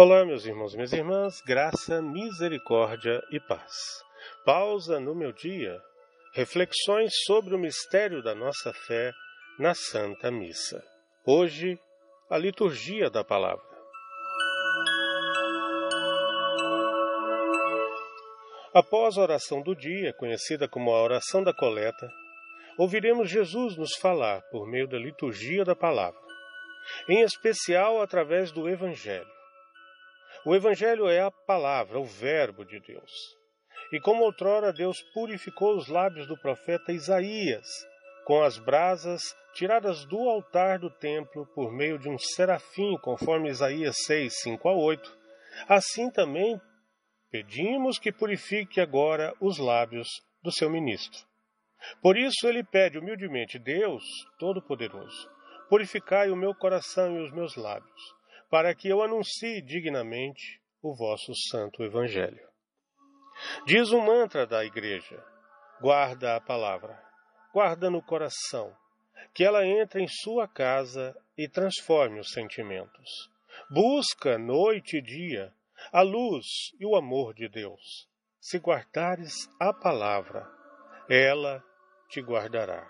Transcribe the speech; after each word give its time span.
Olá, 0.00 0.24
meus 0.24 0.46
irmãos 0.46 0.74
e 0.74 0.76
minhas 0.76 0.92
irmãs, 0.92 1.40
graça, 1.40 2.00
misericórdia 2.00 3.20
e 3.32 3.40
paz. 3.40 3.74
Pausa 4.44 5.00
no 5.00 5.12
meu 5.12 5.32
dia, 5.32 5.76
reflexões 6.34 7.10
sobre 7.26 7.52
o 7.52 7.58
mistério 7.58 8.22
da 8.22 8.32
nossa 8.32 8.72
fé 8.72 9.10
na 9.58 9.74
Santa 9.74 10.30
Missa. 10.30 10.80
Hoje, 11.26 11.76
a 12.30 12.38
liturgia 12.38 13.10
da 13.10 13.24
palavra. 13.24 13.64
Após 18.72 19.18
a 19.18 19.22
oração 19.22 19.62
do 19.62 19.74
dia, 19.74 20.12
conhecida 20.12 20.68
como 20.68 20.92
a 20.92 21.02
oração 21.02 21.42
da 21.42 21.52
coleta, 21.52 22.08
ouviremos 22.78 23.28
Jesus 23.28 23.76
nos 23.76 23.96
falar 23.96 24.42
por 24.52 24.64
meio 24.64 24.86
da 24.86 24.96
liturgia 24.96 25.64
da 25.64 25.74
palavra, 25.74 26.20
em 27.08 27.22
especial 27.22 28.00
através 28.00 28.52
do 28.52 28.68
Evangelho. 28.68 29.37
O 30.44 30.54
Evangelho 30.54 31.08
é 31.08 31.20
a 31.20 31.30
palavra, 31.30 31.98
o 31.98 32.04
Verbo 32.04 32.64
de 32.64 32.78
Deus. 32.80 33.10
E 33.92 34.00
como 34.00 34.22
outrora 34.22 34.72
Deus 34.72 35.02
purificou 35.12 35.76
os 35.76 35.88
lábios 35.88 36.28
do 36.28 36.38
profeta 36.38 36.92
Isaías 36.92 37.66
com 38.24 38.42
as 38.42 38.58
brasas 38.58 39.22
tiradas 39.54 40.04
do 40.04 40.28
altar 40.28 40.78
do 40.78 40.90
templo 40.90 41.46
por 41.54 41.72
meio 41.72 41.98
de 41.98 42.08
um 42.08 42.18
serafim, 42.18 42.96
conforme 43.02 43.48
Isaías 43.48 43.96
6, 44.04 44.40
5 44.42 44.68
a 44.68 44.74
8, 44.74 45.18
assim 45.66 46.10
também 46.10 46.60
pedimos 47.30 47.98
que 47.98 48.12
purifique 48.12 48.80
agora 48.80 49.34
os 49.40 49.58
lábios 49.58 50.08
do 50.42 50.52
seu 50.52 50.70
ministro. 50.70 51.26
Por 52.00 52.16
isso 52.16 52.46
ele 52.46 52.62
pede 52.62 52.98
humildemente: 52.98 53.58
Deus 53.58 54.04
Todo-Poderoso, 54.38 55.28
purificai 55.68 56.30
o 56.30 56.36
meu 56.36 56.54
coração 56.54 57.16
e 57.16 57.24
os 57.24 57.32
meus 57.32 57.56
lábios 57.56 58.17
para 58.50 58.74
que 58.74 58.88
eu 58.88 59.02
anuncie 59.02 59.60
dignamente 59.62 60.60
o 60.82 60.94
vosso 60.94 61.32
santo 61.50 61.82
evangelho. 61.82 62.48
Diz 63.66 63.90
o 63.90 64.00
mantra 64.00 64.46
da 64.46 64.64
igreja: 64.64 65.22
guarda 65.80 66.36
a 66.36 66.40
palavra, 66.40 67.00
guarda 67.52 67.90
no 67.90 68.02
coração, 68.02 68.74
que 69.34 69.44
ela 69.44 69.66
entre 69.66 70.02
em 70.02 70.08
sua 70.08 70.48
casa 70.48 71.16
e 71.36 71.48
transforme 71.48 72.20
os 72.20 72.32
sentimentos. 72.32 73.30
Busca 73.70 74.38
noite 74.38 74.98
e 74.98 75.02
dia 75.02 75.52
a 75.92 76.02
luz 76.02 76.46
e 76.80 76.86
o 76.86 76.96
amor 76.96 77.34
de 77.34 77.48
Deus. 77.48 78.08
Se 78.40 78.58
guardares 78.58 79.34
a 79.60 79.72
palavra, 79.72 80.48
ela 81.08 81.62
te 82.08 82.20
guardará. 82.20 82.88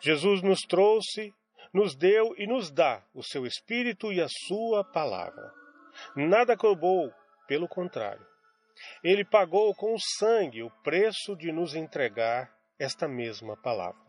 Jesus 0.00 0.42
nos 0.42 0.60
trouxe 0.62 1.34
nos 1.72 1.94
deu 1.94 2.34
e 2.36 2.46
nos 2.46 2.70
dá 2.70 3.02
o 3.14 3.22
seu 3.22 3.46
Espírito 3.46 4.12
e 4.12 4.20
a 4.20 4.26
sua 4.46 4.84
palavra. 4.84 5.52
Nada 6.14 6.54
roubou, 6.54 7.12
pelo 7.46 7.68
contrário. 7.68 8.26
Ele 9.02 9.24
pagou 9.24 9.74
com 9.74 9.94
o 9.94 10.00
sangue 10.18 10.62
o 10.62 10.70
preço 10.82 11.36
de 11.36 11.52
nos 11.52 11.74
entregar 11.74 12.52
esta 12.78 13.06
mesma 13.06 13.56
palavra. 13.56 14.00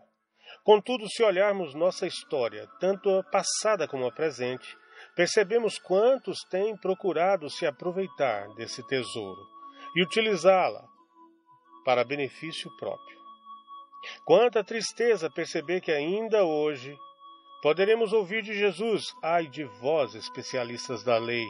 Contudo, 0.64 1.09
se 1.09 1.23
olharmos 1.23 1.73
nossa 1.73 2.08
história, 2.08 2.67
tanto 2.80 3.09
a 3.09 3.23
passada 3.23 3.88
como 3.88 4.05
a 4.05 4.11
presente, 4.11 4.77
percebemos 5.16 5.77
quantos 5.77 6.39
têm 6.50 6.75
procurado 6.77 7.50
se 7.50 7.66
aproveitar 7.66 8.48
desse 8.55 8.86
tesouro 8.87 9.42
e 9.95 10.02
utilizá-la 10.02 10.87
para 11.83 12.04
benefício 12.04 12.71
próprio. 12.77 13.17
Quanta 14.26 14.64
tristeza 14.64 15.30
perceber 15.30 15.82
que 15.82 15.92
ainda 15.92 16.43
hoje 16.43 16.98
Poderemos 17.63 18.11
ouvir 18.11 18.43
de 18.43 18.53
Jesus: 18.53 19.05
Ai 19.23 19.47
de 19.47 19.63
vós, 19.63 20.15
especialistas 20.15 21.01
da 21.01 21.17
lei, 21.17 21.45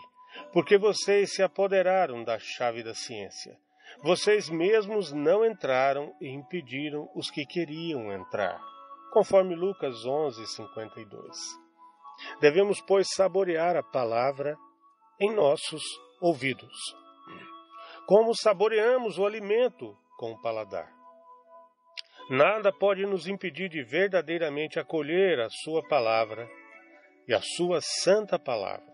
porque 0.54 0.78
vocês 0.78 1.34
se 1.34 1.42
apoderaram 1.42 2.24
da 2.24 2.38
chave 2.38 2.84
da 2.84 2.94
ciência. 2.94 3.58
Vocês 4.04 4.48
mesmos 4.48 5.12
não 5.12 5.44
entraram 5.44 6.16
e 6.22 6.30
impediram 6.30 7.10
os 7.16 7.32
que 7.32 7.48
queriam 7.48 8.12
entrar. 8.12 8.62
Conforme 9.12 9.56
Lucas 9.56 10.06
11, 10.06 10.46
52. 10.46 11.36
Devemos, 12.40 12.80
pois, 12.82 13.08
saborear 13.16 13.76
a 13.76 13.82
palavra 13.82 14.56
em 15.20 15.34
nossos 15.34 15.82
ouvidos. 16.22 16.78
Como 18.06 18.36
saboreamos 18.36 19.18
o 19.18 19.26
alimento 19.26 19.98
com 20.18 20.32
o 20.34 20.42
paladar. 20.44 21.03
Nada 22.30 22.72
pode 22.72 23.06
nos 23.06 23.28
impedir 23.28 23.70
de 23.70 23.84
verdadeiramente 23.84 24.80
acolher 24.80 25.40
a 25.42 25.50
Sua 25.50 25.86
palavra 25.88 26.50
e 27.28 27.34
a 27.34 27.42
Sua 27.42 27.80
santa 27.82 28.40
palavra, 28.40 28.86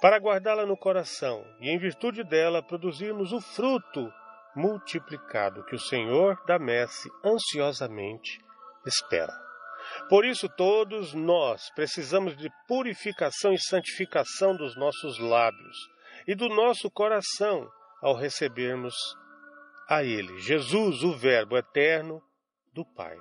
para 0.00 0.18
guardá-la 0.18 0.66
no 0.66 0.76
coração 0.76 1.44
e, 1.60 1.70
em 1.70 1.78
virtude 1.78 2.24
dela, 2.24 2.62
produzirmos 2.62 3.32
o 3.32 3.40
fruto 3.40 4.12
multiplicado 4.56 5.64
que 5.64 5.74
o 5.74 5.80
Senhor 5.80 6.36
da 6.46 6.58
messe 6.58 7.08
ansiosamente 7.24 8.38
espera. 8.86 9.32
Por 10.08 10.24
isso, 10.24 10.48
todos 10.48 11.14
nós 11.14 11.70
precisamos 11.74 12.36
de 12.36 12.50
purificação 12.66 13.52
e 13.52 13.58
santificação 13.58 14.56
dos 14.56 14.76
nossos 14.76 15.18
lábios 15.18 15.76
e 16.26 16.34
do 16.34 16.48
nosso 16.48 16.90
coração 16.90 17.68
ao 18.02 18.16
recebermos 18.16 18.94
a 19.88 20.02
Ele, 20.02 20.38
Jesus, 20.40 21.02
o 21.02 21.12
Verbo 21.12 21.56
eterno 21.56 22.22
do 22.74 22.84
Pai. 22.84 23.16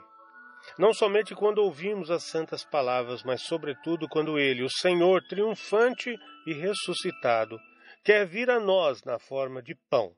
Não 0.78 0.94
somente 0.94 1.36
quando 1.36 1.60
ouvimos 1.60 2.10
as 2.10 2.24
santas 2.24 2.64
palavras, 2.64 3.24
mas 3.24 3.42
sobretudo 3.44 4.08
quando 4.08 4.40
Ele, 4.40 4.64
o 4.64 4.70
Senhor 4.70 5.22
triunfante 5.28 6.16
e 6.48 6.54
ressuscitado, 6.54 7.60
quer 8.04 8.26
vir 8.26 8.50
a 8.50 8.60
nós 8.60 9.04
na 9.04 9.20
forma 9.20 9.62
de 9.62 9.76
pão, 9.90 10.14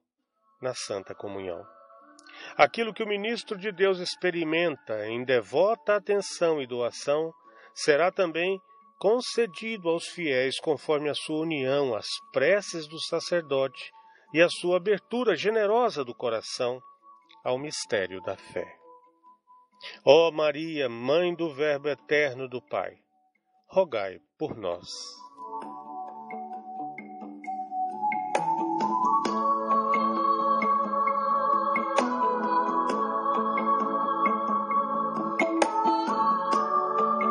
na 0.62 0.74
Santa 0.74 1.14
Comunhão. 1.14 1.66
Aquilo 2.58 2.94
que 2.94 3.04
o 3.04 3.08
ministro 3.08 3.58
de 3.58 3.72
Deus 3.72 4.00
experimenta 4.00 5.08
em 5.08 5.24
devota 5.24 5.96
atenção 5.96 6.62
e 6.62 6.68
doação 6.68 7.32
será 7.74 8.12
também 8.12 8.60
concedido 9.00 9.90
aos 9.90 10.08
fiéis 10.08 10.60
conforme 10.60 11.10
a 11.10 11.16
sua 11.16 11.42
união 11.42 11.96
às 11.96 12.08
preces 12.32 12.88
do 12.88 13.00
sacerdote 13.00 13.92
e 14.34 14.42
a 14.42 14.50
sua 14.50 14.78
abertura 14.78 15.36
generosa 15.36 16.04
do 16.04 16.16
coração 16.16 16.82
ao 17.44 17.58
mistério 17.58 18.22
da 18.22 18.36
fé. 18.36 18.85
Ó 20.04 20.32
Maria, 20.32 20.88
Mãe 20.90 21.34
do 21.34 21.54
Verbo 21.54 21.90
eterno 21.90 22.48
do 22.48 22.62
Pai, 22.62 22.98
rogai 23.68 24.20
por 24.38 24.56
nós. 24.58 25.25